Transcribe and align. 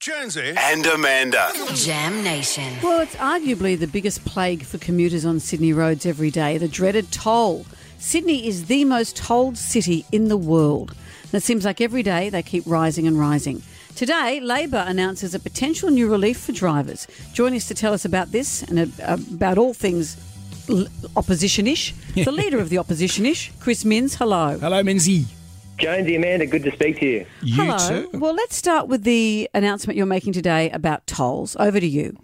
Jonesy. 0.00 0.54
and 0.56 0.84
Amanda. 0.86 1.50
Jam 1.74 2.22
Nation. 2.22 2.74
Well, 2.82 3.00
it's 3.00 3.16
arguably 3.16 3.78
the 3.78 3.86
biggest 3.86 4.24
plague 4.24 4.62
for 4.62 4.78
commuters 4.78 5.24
on 5.24 5.40
Sydney 5.40 5.72
roads 5.72 6.04
every 6.04 6.30
day 6.30 6.58
the 6.58 6.68
dreaded 6.68 7.10
toll. 7.10 7.64
Sydney 7.98 8.46
is 8.46 8.66
the 8.66 8.84
most 8.84 9.16
tolled 9.16 9.56
city 9.56 10.04
in 10.12 10.28
the 10.28 10.36
world. 10.36 10.90
And 11.24 11.34
it 11.34 11.42
seems 11.42 11.64
like 11.64 11.80
every 11.80 12.02
day 12.02 12.28
they 12.28 12.42
keep 12.42 12.62
rising 12.66 13.06
and 13.06 13.18
rising. 13.18 13.62
Today, 13.96 14.38
Labor 14.38 14.84
announces 14.86 15.34
a 15.34 15.40
potential 15.40 15.90
new 15.90 16.08
relief 16.08 16.38
for 16.40 16.52
drivers. 16.52 17.08
Joining 17.32 17.56
us 17.56 17.66
to 17.68 17.74
tell 17.74 17.94
us 17.94 18.04
about 18.04 18.30
this 18.32 18.62
and 18.64 18.92
about 19.00 19.56
all 19.56 19.72
things 19.72 20.18
l- 20.68 20.86
opposition-ish, 21.16 21.94
the 22.14 22.30
leader 22.42 22.58
of 22.58 22.68
the 22.68 22.76
opposition-ish, 22.78 23.50
Chris 23.60 23.84
Minns. 23.86 24.14
Hello. 24.16 24.58
Hello, 24.58 24.82
Minzy. 24.82 25.24
Jonesy, 25.78 26.16
Amanda, 26.16 26.46
good 26.46 26.62
to 26.64 26.72
speak 26.72 27.00
to 27.00 27.06
you. 27.06 27.26
You 27.42 27.64
Hello. 27.64 28.06
too. 28.06 28.18
Well, 28.18 28.34
let's 28.34 28.56
start 28.56 28.88
with 28.88 29.04
the 29.04 29.48
announcement 29.52 29.96
you're 29.96 30.06
making 30.06 30.32
today 30.32 30.70
about 30.70 31.06
tolls. 31.06 31.56
Over 31.58 31.80
to 31.80 31.86
you. 31.86 32.16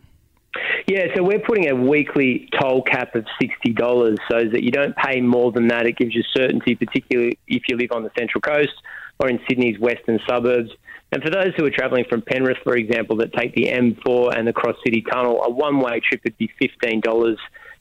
Yeah, 0.86 1.06
so 1.14 1.22
we're 1.22 1.38
putting 1.38 1.68
a 1.68 1.74
weekly 1.74 2.48
toll 2.60 2.82
cap 2.82 3.14
of 3.14 3.24
$60 3.40 4.18
so 4.30 4.48
that 4.48 4.62
you 4.62 4.70
don't 4.70 4.96
pay 4.96 5.20
more 5.20 5.52
than 5.52 5.68
that. 5.68 5.86
It 5.86 5.96
gives 5.96 6.14
you 6.14 6.22
certainty, 6.34 6.74
particularly 6.74 7.38
if 7.46 7.62
you 7.68 7.76
live 7.76 7.92
on 7.92 8.02
the 8.02 8.10
Central 8.18 8.40
Coast 8.40 8.72
or 9.18 9.28
in 9.28 9.38
Sydney's 9.48 9.78
western 9.78 10.18
suburbs. 10.28 10.70
And 11.12 11.22
for 11.22 11.30
those 11.30 11.52
who 11.56 11.64
are 11.66 11.70
travelling 11.70 12.04
from 12.08 12.22
Penrith, 12.22 12.58
for 12.64 12.76
example, 12.76 13.16
that 13.16 13.32
take 13.34 13.54
the 13.54 13.66
M4 13.66 14.36
and 14.36 14.48
the 14.48 14.52
Cross 14.52 14.76
City 14.84 15.04
Tunnel, 15.12 15.42
a 15.42 15.50
one 15.50 15.78
way 15.78 16.00
trip 16.00 16.22
would 16.24 16.36
be 16.38 16.50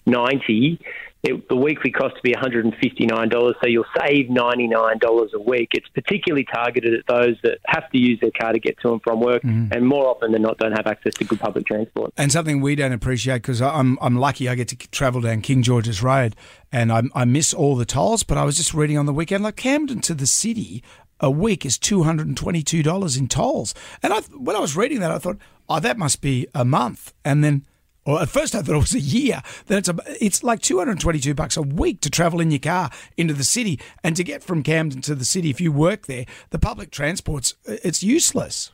$15.90. 0.07 0.79
It, 1.23 1.47
the 1.49 1.55
weekly 1.55 1.91
cost 1.91 2.15
to 2.15 2.21
be 2.23 2.33
$159, 2.33 3.31
so 3.31 3.67
you'll 3.67 3.85
save 3.99 4.25
$99 4.29 5.33
a 5.33 5.39
week. 5.39 5.69
It's 5.73 5.87
particularly 5.89 6.47
targeted 6.51 6.95
at 6.95 7.05
those 7.05 7.35
that 7.43 7.59
have 7.67 7.87
to 7.91 7.99
use 7.99 8.19
their 8.21 8.31
car 8.31 8.53
to 8.53 8.59
get 8.59 8.79
to 8.79 8.93
and 8.93 9.01
from 9.03 9.19
work, 9.19 9.43
mm-hmm. 9.43 9.71
and 9.71 9.85
more 9.85 10.07
often 10.07 10.31
than 10.31 10.41
not, 10.41 10.57
don't 10.57 10.71
have 10.71 10.87
access 10.87 11.13
to 11.15 11.23
good 11.23 11.39
public 11.39 11.67
transport. 11.67 12.11
And 12.17 12.31
something 12.31 12.59
we 12.59 12.73
don't 12.73 12.91
appreciate 12.91 13.43
because 13.43 13.61
I'm 13.61 13.99
I'm 14.01 14.15
lucky 14.15 14.49
I 14.49 14.55
get 14.55 14.69
to 14.69 14.75
travel 14.75 15.21
down 15.21 15.41
King 15.41 15.61
George's 15.61 16.01
Road 16.01 16.35
and 16.71 16.91
I 16.91 17.03
I 17.13 17.25
miss 17.25 17.53
all 17.53 17.75
the 17.75 17.85
tolls. 17.85 18.23
But 18.23 18.39
I 18.39 18.43
was 18.43 18.57
just 18.57 18.73
reading 18.73 18.97
on 18.97 19.05
the 19.05 19.13
weekend 19.13 19.43
like 19.43 19.57
Camden 19.57 20.01
to 20.01 20.15
the 20.15 20.25
city 20.25 20.83
a 21.19 21.29
week 21.29 21.67
is 21.67 21.77
two 21.77 22.01
hundred 22.01 22.25
and 22.25 22.35
twenty 22.35 22.63
two 22.63 22.81
dollars 22.81 23.15
in 23.15 23.27
tolls. 23.27 23.75
And 24.01 24.11
I 24.11 24.21
when 24.21 24.55
I 24.55 24.59
was 24.59 24.75
reading 24.75 25.01
that 25.01 25.11
I 25.11 25.19
thought 25.19 25.37
oh 25.69 25.79
that 25.79 25.99
must 25.99 26.19
be 26.21 26.47
a 26.55 26.65
month 26.65 27.13
and 27.23 27.43
then. 27.43 27.65
Or 28.05 28.21
at 28.21 28.29
first 28.29 28.55
I 28.55 28.61
thought 28.61 28.75
it 28.75 28.79
was 28.79 28.95
a 28.95 28.99
year. 28.99 29.41
Then 29.67 29.77
it's 29.77 29.89
a, 29.89 29.95
it's 30.19 30.43
like 30.43 30.61
two 30.61 30.79
hundred 30.79 30.99
twenty-two 30.99 31.35
bucks 31.35 31.55
a 31.55 31.61
week 31.61 32.01
to 32.01 32.09
travel 32.09 32.41
in 32.41 32.49
your 32.49 32.59
car 32.59 32.89
into 33.15 33.33
the 33.33 33.43
city, 33.43 33.79
and 34.03 34.15
to 34.15 34.23
get 34.23 34.43
from 34.43 34.63
Camden 34.63 35.01
to 35.01 35.15
the 35.15 35.25
city 35.25 35.49
if 35.49 35.61
you 35.61 35.71
work 35.71 36.07
there, 36.07 36.25
the 36.49 36.59
public 36.59 36.89
transport's 36.91 37.53
it's 37.65 38.01
useless. 38.01 38.71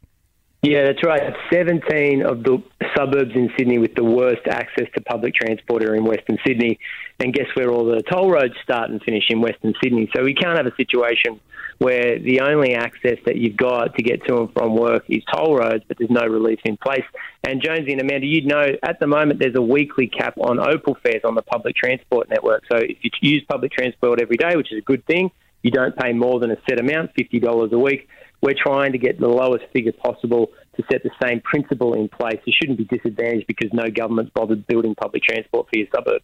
Yeah, 0.63 0.85
that's 0.85 1.03
right. 1.03 1.21
17 1.53 2.25
of 2.25 2.43
the 2.43 2.63
suburbs 2.95 3.31
in 3.35 3.49
Sydney 3.57 3.77
with 3.77 3.93
the 3.93 4.03
worst 4.03 4.41
access 4.49 4.87
to 4.95 5.01
public 5.01 5.35
transport 5.35 5.83
are 5.83 5.95
in 5.95 6.03
Western 6.03 6.37
Sydney. 6.45 6.79
And 7.19 7.31
guess 7.31 7.45
where 7.53 7.69
all 7.69 7.85
the 7.85 8.01
toll 8.11 8.31
roads 8.31 8.55
start 8.63 8.89
and 8.89 9.01
finish 9.01 9.25
in 9.29 9.39
Western 9.39 9.73
Sydney. 9.83 10.09
So 10.15 10.23
we 10.23 10.33
can't 10.33 10.57
have 10.57 10.65
a 10.65 10.75
situation 10.75 11.39
where 11.77 12.17
the 12.17 12.41
only 12.41 12.73
access 12.73 13.17
that 13.25 13.35
you've 13.35 13.55
got 13.55 13.95
to 13.95 14.03
get 14.03 14.25
to 14.25 14.37
and 14.37 14.53
from 14.53 14.75
work 14.75 15.03
is 15.09 15.23
toll 15.31 15.55
roads, 15.57 15.83
but 15.87 15.97
there's 15.99 16.09
no 16.09 16.25
relief 16.25 16.59
in 16.65 16.75
place. 16.75 17.05
And 17.43 17.61
Jonesy 17.61 17.91
and 17.91 18.01
Amanda, 18.01 18.25
you'd 18.25 18.47
know 18.47 18.71
at 18.81 18.99
the 18.99 19.05
moment 19.07 19.39
there's 19.39 19.55
a 19.55 19.61
weekly 19.61 20.07
cap 20.07 20.35
on 20.39 20.59
Opal 20.59 20.97
fares 21.03 21.21
on 21.23 21.35
the 21.35 21.43
public 21.43 21.75
transport 21.75 22.29
network. 22.29 22.63
So 22.71 22.77
if 22.77 22.97
you 23.03 23.11
use 23.21 23.43
public 23.47 23.71
transport 23.71 24.19
every 24.19 24.37
day, 24.37 24.55
which 24.55 24.71
is 24.71 24.79
a 24.79 24.81
good 24.81 25.05
thing, 25.05 25.29
you 25.67 25.71
don't 25.71 25.97
pay 25.97 26.13
more 26.13 26.39
than 26.39 26.49
a 26.49 26.55
set 26.69 26.79
amount, 26.79 27.11
$50 27.19 27.73
a 27.73 27.77
week. 27.77 28.07
We're 28.41 28.55
trying 28.55 28.93
to 28.93 28.97
get 28.97 29.19
the 29.19 29.27
lowest 29.27 29.65
figure 29.73 29.91
possible 29.91 30.47
to 30.77 30.83
set 30.89 31.03
the 31.03 31.09
same 31.21 31.41
principle 31.41 31.93
in 31.93 32.07
place. 32.07 32.39
You 32.45 32.53
shouldn't 32.57 32.77
be 32.77 32.85
disadvantaged 32.85 33.47
because 33.47 33.71
no 33.73 33.89
government's 33.89 34.31
bothered 34.33 34.65
building 34.67 34.95
public 34.95 35.23
transport 35.23 35.67
for 35.67 35.77
your 35.77 35.87
suburb. 35.93 36.21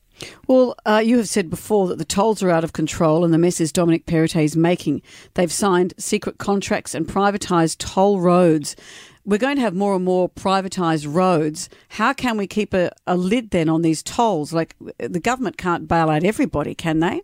Well, 0.47 0.75
uh, 0.85 1.01
you 1.03 1.17
have 1.17 1.27
said 1.27 1.49
before 1.49 1.89
that 1.89 1.97
the 1.97 2.05
tolls 2.05 2.41
are 2.41 2.49
out 2.49 2.63
of 2.63 2.71
control 2.71 3.25
and 3.25 3.33
the 3.33 3.37
messes 3.37 3.73
Dominic 3.73 4.05
Perrottet 4.05 4.45
is 4.45 4.55
making. 4.55 5.01
They've 5.33 5.51
signed 5.51 5.93
secret 5.97 6.37
contracts 6.37 6.95
and 6.95 7.05
privatised 7.05 7.79
toll 7.79 8.21
roads. 8.21 8.77
We're 9.25 9.39
going 9.39 9.57
to 9.57 9.61
have 9.61 9.75
more 9.75 9.95
and 9.95 10.05
more 10.05 10.29
privatised 10.29 11.13
roads. 11.13 11.67
How 11.89 12.13
can 12.13 12.37
we 12.37 12.47
keep 12.47 12.73
a, 12.73 12.91
a 13.05 13.17
lid 13.17 13.49
then 13.49 13.67
on 13.67 13.81
these 13.81 14.03
tolls? 14.03 14.53
Like, 14.53 14.77
the 14.99 15.19
government 15.19 15.57
can't 15.57 15.87
bail 15.89 16.09
out 16.09 16.23
everybody, 16.23 16.75
can 16.75 16.99
they? 16.99 17.23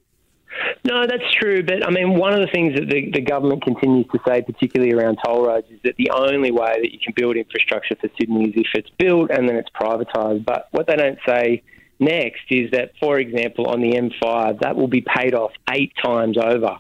No, 0.85 1.05
that's 1.05 1.31
true. 1.39 1.61
But 1.63 1.85
I 1.85 1.91
mean, 1.91 2.17
one 2.17 2.33
of 2.33 2.39
the 2.39 2.47
things 2.47 2.75
that 2.75 2.89
the, 2.89 3.11
the 3.11 3.21
government 3.21 3.63
continues 3.63 4.07
to 4.13 4.19
say, 4.25 4.41
particularly 4.41 4.93
around 4.93 5.17
toll 5.23 5.45
roads, 5.45 5.67
is 5.69 5.79
that 5.83 5.95
the 5.97 6.11
only 6.11 6.51
way 6.51 6.77
that 6.81 6.93
you 6.93 6.99
can 7.03 7.13
build 7.15 7.35
infrastructure 7.35 7.95
for 7.99 8.09
Sydney 8.19 8.49
is 8.49 8.53
if 8.55 8.67
it's 8.73 8.89
built 8.97 9.29
and 9.29 9.47
then 9.47 9.57
it's 9.57 9.69
privatised. 9.69 10.45
But 10.45 10.67
what 10.71 10.87
they 10.87 10.95
don't 10.95 11.19
say 11.27 11.63
next 11.99 12.43
is 12.49 12.71
that, 12.71 12.93
for 12.99 13.19
example, 13.19 13.67
on 13.67 13.81
the 13.81 13.91
M5, 13.91 14.61
that 14.61 14.75
will 14.75 14.87
be 14.87 15.01
paid 15.01 15.33
off 15.33 15.51
eight 15.69 15.91
times 16.01 16.37
over. 16.37 16.77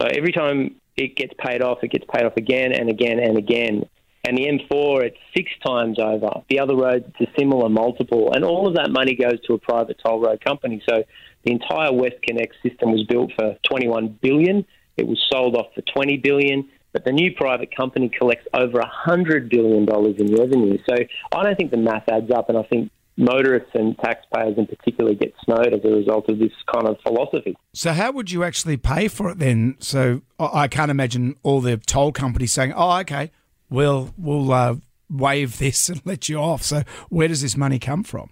So 0.00 0.08
every 0.08 0.32
time 0.32 0.76
it 0.96 1.16
gets 1.16 1.32
paid 1.38 1.62
off, 1.62 1.78
it 1.82 1.92
gets 1.92 2.04
paid 2.12 2.24
off 2.24 2.36
again 2.36 2.72
and 2.72 2.88
again 2.88 3.20
and 3.20 3.38
again. 3.38 3.88
And 4.28 4.36
the 4.36 4.42
M4, 4.42 5.04
it's 5.04 5.16
six 5.34 5.50
times 5.66 5.98
over. 5.98 6.28
The 6.50 6.60
other 6.60 6.76
roads, 6.76 7.06
it's 7.18 7.30
a 7.30 7.40
similar 7.40 7.70
multiple. 7.70 8.30
And 8.34 8.44
all 8.44 8.68
of 8.68 8.74
that 8.74 8.90
money 8.90 9.14
goes 9.14 9.40
to 9.46 9.54
a 9.54 9.58
private 9.58 9.96
toll 10.04 10.20
road 10.20 10.44
company. 10.44 10.82
So 10.86 11.02
the 11.44 11.52
entire 11.52 11.92
WestConnex 11.92 12.50
system 12.62 12.92
was 12.92 13.06
built 13.08 13.32
for 13.38 13.56
21 13.66 14.18
billion. 14.20 14.66
It 14.98 15.06
was 15.06 15.18
sold 15.32 15.56
off 15.56 15.68
for 15.74 15.80
20 15.80 16.18
billion. 16.18 16.68
But 16.92 17.06
the 17.06 17.12
new 17.12 17.32
private 17.34 17.74
company 17.74 18.10
collects 18.18 18.46
over 18.52 18.80
100 18.80 19.48
billion 19.48 19.86
dollars 19.86 20.16
in 20.18 20.34
revenue. 20.34 20.76
So 20.86 20.96
I 21.32 21.42
don't 21.42 21.56
think 21.56 21.70
the 21.70 21.78
math 21.78 22.04
adds 22.10 22.30
up, 22.30 22.50
and 22.50 22.58
I 22.58 22.64
think 22.64 22.90
motorists 23.16 23.70
and 23.72 23.96
taxpayers 23.98 24.58
in 24.58 24.66
particular 24.66 25.14
get 25.14 25.32
snowed 25.44 25.72
as 25.72 25.80
a 25.84 25.88
result 25.88 26.28
of 26.28 26.38
this 26.38 26.52
kind 26.70 26.86
of 26.86 26.98
philosophy. 27.02 27.56
So 27.72 27.92
how 27.92 28.12
would 28.12 28.30
you 28.30 28.44
actually 28.44 28.76
pay 28.76 29.08
for 29.08 29.30
it 29.30 29.38
then? 29.38 29.76
So 29.80 30.20
I 30.38 30.68
can't 30.68 30.90
imagine 30.90 31.36
all 31.42 31.62
the 31.62 31.78
toll 31.78 32.12
companies 32.12 32.52
saying, 32.52 32.74
"Oh, 32.74 32.98
okay, 33.00 33.30
we'll 33.70 34.14
we'll 34.16 34.52
uh, 34.52 34.76
waive 35.10 35.58
this 35.58 35.88
and 35.90 36.00
let 36.04 36.28
you 36.28 36.38
off." 36.38 36.62
So 36.62 36.82
where 37.08 37.28
does 37.28 37.42
this 37.42 37.56
money 37.56 37.78
come 37.78 38.04
from? 38.04 38.30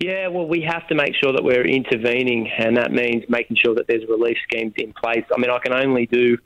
Yeah, 0.00 0.28
well, 0.28 0.48
we 0.48 0.62
have 0.62 0.88
to 0.88 0.94
make 0.94 1.14
sure 1.22 1.32
that 1.32 1.44
we're 1.44 1.66
intervening, 1.66 2.50
and 2.58 2.78
that 2.78 2.90
means 2.90 3.24
making 3.28 3.58
sure 3.62 3.74
that 3.74 3.86
there's 3.86 4.08
relief 4.08 4.38
schemes 4.50 4.72
in 4.78 4.94
place. 4.94 5.24
I 5.34 5.38
mean, 5.38 5.50
I 5.50 5.58
can 5.58 5.74
only 5.74 6.06
do 6.06 6.38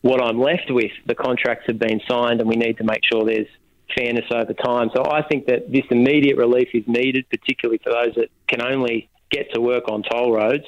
what 0.00 0.22
I'm 0.22 0.40
left 0.40 0.70
with. 0.70 0.90
The 1.06 1.14
contracts 1.14 1.64
have 1.66 1.78
been 1.78 2.00
signed, 2.08 2.40
and 2.40 2.48
we 2.48 2.56
need 2.56 2.78
to 2.78 2.84
make 2.84 3.02
sure 3.04 3.26
there's 3.26 3.46
fairness 3.94 4.24
over 4.30 4.54
time. 4.54 4.90
So 4.96 5.04
I 5.04 5.20
think 5.22 5.46
that 5.46 5.70
this 5.70 5.84
immediate 5.90 6.38
relief 6.38 6.68
is 6.72 6.84
needed, 6.86 7.26
particularly 7.28 7.78
for 7.84 7.92
those 7.92 8.14
that 8.16 8.28
can 8.48 8.62
only 8.62 9.10
get 9.30 9.52
to 9.52 9.60
work 9.60 9.84
on 9.88 10.02
toll 10.02 10.32
roads. 10.32 10.64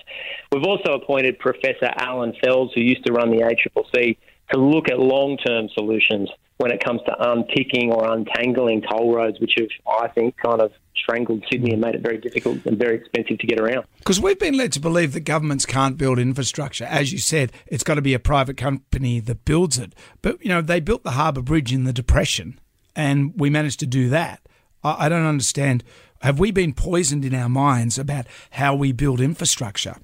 We've 0.53 0.65
also 0.65 0.93
appointed 0.93 1.39
Professor 1.39 1.91
Allan 1.97 2.35
Fels, 2.45 2.73
who 2.75 2.83
used 2.83 3.07
to 3.07 3.13
run 3.13 3.31
the 3.31 3.43
ACCC, 3.43 4.19
to 4.53 4.59
look 4.59 4.91
at 4.91 4.99
long 4.99 5.39
term 5.39 5.69
solutions 5.75 6.29
when 6.59 6.73
it 6.73 6.83
comes 6.83 7.01
to 7.07 7.15
unpicking 7.33 7.93
or 7.93 8.11
untangling 8.13 8.83
toll 8.83 9.15
roads, 9.15 9.39
which 9.41 9.55
have, 9.59 9.69
I 9.87 10.09
think, 10.09 10.37
kind 10.39 10.61
of 10.61 10.73
strangled 10.97 11.45
Sydney 11.51 11.73
and 11.73 11.81
made 11.81 11.95
it 11.95 12.01
very 12.01 12.19
difficult 12.19 12.65
and 12.65 12.79
very 12.79 12.97
expensive 12.97 13.39
to 13.39 13.47
get 13.47 13.61
around. 13.61 13.85
Because 13.99 14.21
we've 14.21 14.39
been 14.39 14.57
led 14.57 14.73
to 14.73 14.81
believe 14.81 15.13
that 15.13 15.21
governments 15.21 15.67
can't 15.67 15.99
build 15.99 16.19
infrastructure. 16.19 16.85
As 16.85 17.13
you 17.13 17.19
said, 17.19 17.53
it's 17.67 17.85
got 17.85 17.95
to 17.95 18.03
be 18.03 18.15
a 18.15 18.19
private 18.19 18.57
company 18.57 19.21
that 19.21 19.45
builds 19.45 19.79
it. 19.79 19.95
But 20.23 20.43
you 20.43 20.49
know, 20.49 20.63
they 20.63 20.81
built 20.81 21.03
the 21.03 21.13
Harbour 21.13 21.43
Bridge 21.43 21.73
in 21.73 21.85
the 21.85 21.93
Depression, 21.93 22.59
and 22.95 23.35
we 23.37 23.51
managed 23.51 23.81
to 23.81 23.87
do 23.87 24.09
that. 24.09 24.41
I, 24.83 25.07
I 25.07 25.09
don't 25.09 25.27
understand. 25.27 25.85
Have 26.23 26.39
we 26.39 26.51
been 26.51 26.73
poisoned 26.73 27.27
in 27.27 27.35
our 27.35 27.51
minds 27.51 27.99
about 27.99 28.27
how 28.53 28.75
we 28.75 28.93
build 28.93 29.21
infrastructure? 29.21 29.97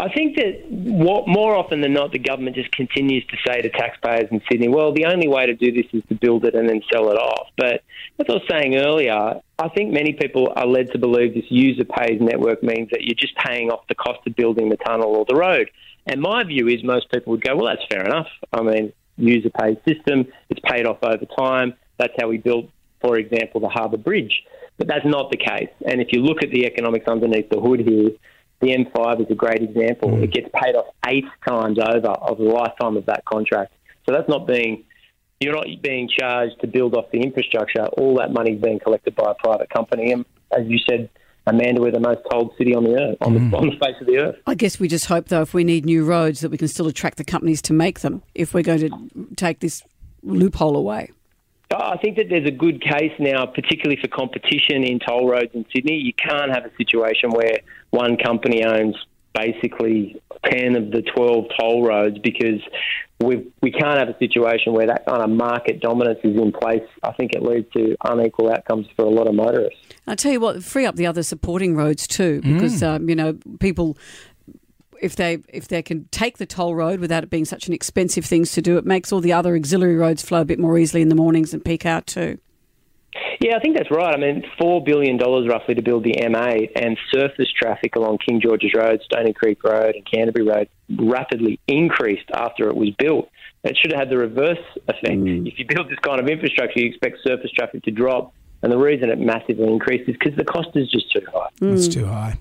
I 0.00 0.08
think 0.08 0.36
that 0.36 0.64
what, 0.70 1.28
more 1.28 1.54
often 1.54 1.82
than 1.82 1.92
not, 1.92 2.10
the 2.10 2.18
government 2.18 2.56
just 2.56 2.72
continues 2.72 3.22
to 3.26 3.36
say 3.46 3.60
to 3.60 3.68
taxpayers 3.68 4.28
in 4.30 4.40
Sydney, 4.50 4.68
well, 4.68 4.94
the 4.94 5.04
only 5.04 5.28
way 5.28 5.44
to 5.44 5.54
do 5.54 5.70
this 5.72 5.84
is 5.92 6.02
to 6.08 6.14
build 6.14 6.46
it 6.46 6.54
and 6.54 6.66
then 6.66 6.80
sell 6.90 7.10
it 7.10 7.16
off. 7.16 7.48
But 7.58 7.82
as 8.18 8.26
I 8.26 8.32
was 8.32 8.42
saying 8.48 8.76
earlier, 8.76 9.42
I 9.58 9.68
think 9.68 9.92
many 9.92 10.14
people 10.14 10.54
are 10.56 10.66
led 10.66 10.90
to 10.92 10.98
believe 10.98 11.34
this 11.34 11.44
user 11.50 11.84
pays 11.84 12.18
network 12.18 12.62
means 12.62 12.88
that 12.92 13.02
you're 13.02 13.14
just 13.14 13.36
paying 13.36 13.70
off 13.70 13.86
the 13.88 13.94
cost 13.94 14.20
of 14.26 14.34
building 14.36 14.70
the 14.70 14.78
tunnel 14.78 15.14
or 15.16 15.26
the 15.28 15.36
road. 15.36 15.70
And 16.06 16.22
my 16.22 16.44
view 16.44 16.66
is 16.68 16.82
most 16.82 17.10
people 17.12 17.32
would 17.32 17.44
go, 17.44 17.54
well, 17.56 17.66
that's 17.66 17.86
fair 17.90 18.02
enough. 18.02 18.28
I 18.54 18.62
mean, 18.62 18.94
user 19.18 19.50
pays 19.50 19.76
system, 19.86 20.26
it's 20.48 20.60
paid 20.64 20.86
off 20.86 20.98
over 21.02 21.26
time. 21.38 21.74
That's 21.98 22.14
how 22.18 22.28
we 22.28 22.38
built, 22.38 22.70
for 23.02 23.18
example, 23.18 23.60
the 23.60 23.68
Harbour 23.68 23.98
Bridge. 23.98 24.44
But 24.78 24.88
that's 24.88 25.04
not 25.04 25.30
the 25.30 25.36
case. 25.36 25.68
And 25.86 26.00
if 26.00 26.08
you 26.12 26.22
look 26.22 26.42
at 26.42 26.50
the 26.50 26.64
economics 26.64 27.06
underneath 27.06 27.50
the 27.50 27.60
hood 27.60 27.80
here, 27.80 28.12
the 28.60 28.68
M5 28.68 29.22
is 29.22 29.26
a 29.30 29.34
great 29.34 29.62
example. 29.62 30.10
Mm. 30.10 30.24
It 30.24 30.32
gets 30.32 30.48
paid 30.54 30.74
off 30.74 30.86
eight 31.06 31.24
times 31.46 31.78
over 31.78 32.08
of 32.08 32.38
the 32.38 32.44
lifetime 32.44 32.96
of 32.96 33.06
that 33.06 33.24
contract. 33.24 33.72
So 34.06 34.14
that's 34.14 34.28
not 34.28 34.46
being, 34.46 34.84
you're 35.40 35.54
not 35.54 35.66
being 35.82 36.08
charged 36.08 36.60
to 36.60 36.66
build 36.66 36.94
off 36.94 37.10
the 37.10 37.20
infrastructure. 37.20 37.86
All 37.86 38.16
that 38.18 38.32
money 38.32 38.52
is 38.52 38.62
being 38.62 38.78
collected 38.78 39.14
by 39.16 39.32
a 39.32 39.34
private 39.34 39.70
company. 39.70 40.12
And 40.12 40.24
as 40.56 40.66
you 40.66 40.78
said, 40.88 41.08
Amanda, 41.46 41.80
we're 41.80 41.90
the 41.90 42.00
most 42.00 42.20
tolled 42.30 42.52
city 42.58 42.74
on 42.74 42.84
the 42.84 43.00
earth, 43.00 43.16
on, 43.22 43.32
the, 43.32 43.40
mm. 43.40 43.54
on 43.54 43.70
the 43.70 43.72
face 43.72 43.96
of 44.00 44.06
the 44.06 44.18
earth. 44.18 44.36
I 44.46 44.54
guess 44.54 44.78
we 44.78 44.88
just 44.88 45.06
hope, 45.06 45.28
though, 45.28 45.40
if 45.40 45.54
we 45.54 45.64
need 45.64 45.86
new 45.86 46.04
roads, 46.04 46.40
that 46.40 46.50
we 46.50 46.58
can 46.58 46.68
still 46.68 46.86
attract 46.86 47.16
the 47.16 47.24
companies 47.24 47.62
to 47.62 47.72
make 47.72 48.00
them 48.00 48.22
if 48.34 48.52
we're 48.52 48.62
going 48.62 48.80
to 48.80 49.34
take 49.36 49.60
this 49.60 49.82
loophole 50.22 50.76
away. 50.76 51.12
I 51.76 51.96
think 51.98 52.16
that 52.16 52.26
there's 52.28 52.48
a 52.48 52.52
good 52.52 52.82
case 52.82 53.12
now, 53.18 53.46
particularly 53.46 54.00
for 54.00 54.08
competition 54.08 54.82
in 54.82 54.98
toll 54.98 55.28
roads 55.28 55.50
in 55.54 55.64
Sydney. 55.74 55.96
You 55.96 56.12
can't 56.12 56.50
have 56.52 56.64
a 56.64 56.74
situation 56.76 57.30
where 57.30 57.58
one 57.90 58.16
company 58.16 58.64
owns 58.64 58.96
basically 59.34 60.20
10 60.44 60.76
of 60.76 60.90
the 60.90 61.02
12 61.02 61.44
toll 61.58 61.86
roads 61.86 62.18
because 62.18 62.60
we 63.20 63.46
we 63.62 63.70
can't 63.70 63.98
have 63.98 64.08
a 64.08 64.18
situation 64.18 64.72
where 64.72 64.86
that 64.86 65.04
kind 65.06 65.22
of 65.22 65.30
market 65.30 65.80
dominance 65.80 66.18
is 66.24 66.36
in 66.36 66.52
place. 66.52 66.82
I 67.02 67.12
think 67.12 67.32
it 67.34 67.42
leads 67.42 67.70
to 67.72 67.96
unequal 68.04 68.50
outcomes 68.50 68.86
for 68.96 69.04
a 69.04 69.10
lot 69.10 69.28
of 69.28 69.34
motorists. 69.34 69.78
I'll 70.06 70.16
tell 70.16 70.32
you 70.32 70.40
what, 70.40 70.64
free 70.64 70.86
up 70.86 70.96
the 70.96 71.06
other 71.06 71.22
supporting 71.22 71.76
roads 71.76 72.06
too, 72.06 72.40
because 72.40 72.82
um, 72.82 73.08
you 73.08 73.14
know 73.14 73.38
people. 73.60 73.96
If 75.00 75.16
they 75.16 75.38
if 75.48 75.68
they 75.68 75.82
can 75.82 76.06
take 76.10 76.38
the 76.38 76.46
toll 76.46 76.74
road 76.74 77.00
without 77.00 77.24
it 77.24 77.30
being 77.30 77.44
such 77.44 77.66
an 77.66 77.72
expensive 77.72 78.24
thing 78.24 78.44
to 78.44 78.62
do, 78.62 78.76
it 78.76 78.84
makes 78.84 79.12
all 79.12 79.20
the 79.20 79.32
other 79.32 79.56
auxiliary 79.56 79.96
roads 79.96 80.22
flow 80.22 80.42
a 80.42 80.44
bit 80.44 80.58
more 80.58 80.78
easily 80.78 81.02
in 81.02 81.08
the 81.08 81.14
mornings 81.14 81.54
and 81.54 81.64
peak 81.64 81.86
out 81.86 82.06
too. 82.06 82.38
Yeah, 83.40 83.56
I 83.56 83.60
think 83.60 83.76
that's 83.76 83.90
right. 83.90 84.14
I 84.14 84.18
mean, 84.18 84.44
$4 84.60 84.84
billion 84.84 85.16
roughly 85.18 85.74
to 85.74 85.82
build 85.82 86.04
the 86.04 86.12
M8 86.12 86.72
and 86.76 86.96
surface 87.10 87.48
traffic 87.50 87.96
along 87.96 88.18
King 88.18 88.40
George's 88.40 88.72
Road, 88.74 89.00
Stoney 89.02 89.32
Creek 89.32 89.64
Road, 89.64 89.96
and 89.96 90.04
Canterbury 90.08 90.44
Road 90.46 90.68
rapidly 90.96 91.58
increased 91.66 92.30
after 92.32 92.68
it 92.68 92.76
was 92.76 92.90
built. 92.98 93.30
It 93.64 93.76
should 93.76 93.92
have 93.92 94.00
had 94.00 94.10
the 94.10 94.18
reverse 94.18 94.58
effect. 94.88 95.06
Mm. 95.06 95.48
If 95.50 95.58
you 95.58 95.64
build 95.66 95.90
this 95.90 95.98
kind 96.00 96.20
of 96.20 96.28
infrastructure, 96.28 96.80
you 96.80 96.86
expect 96.86 97.18
surface 97.24 97.50
traffic 97.50 97.82
to 97.84 97.90
drop. 97.90 98.32
And 98.62 98.70
the 98.70 98.78
reason 98.78 99.08
it 99.08 99.18
massively 99.18 99.66
increased 99.66 100.08
is 100.08 100.16
because 100.18 100.36
the 100.36 100.44
cost 100.44 100.68
is 100.74 100.90
just 100.90 101.10
too 101.10 101.24
high. 101.32 101.48
Mm. 101.60 101.74
It's 101.74 101.88
too 101.88 102.06
high. 102.06 102.38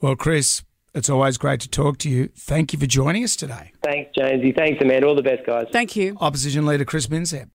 Well, 0.00 0.14
Chris, 0.14 0.62
it's 0.94 1.10
always 1.10 1.38
great 1.38 1.60
to 1.60 1.68
talk 1.68 1.98
to 1.98 2.10
you. 2.10 2.28
Thank 2.36 2.72
you 2.72 2.78
for 2.78 2.86
joining 2.86 3.24
us 3.24 3.36
today. 3.36 3.72
Thanks, 3.82 4.10
Jamesy. 4.16 4.54
Thanks, 4.56 4.80
Amanda. 4.80 5.08
All 5.08 5.14
the 5.14 5.22
best, 5.22 5.44
guys. 5.46 5.66
Thank 5.72 5.96
you. 5.96 6.16
Opposition 6.20 6.66
Leader 6.66 6.84
Chris 6.84 7.08
Minzet. 7.08 7.48